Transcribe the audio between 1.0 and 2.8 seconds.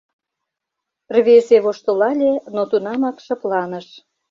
Рвезе воштылале, но